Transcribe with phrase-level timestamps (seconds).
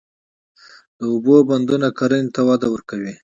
[0.97, 3.13] د اوبو بندونه کرنې ته وده ورکوي.